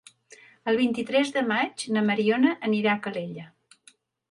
[0.71, 3.49] El vint-i-tres de maig na Mariona anirà a Calella.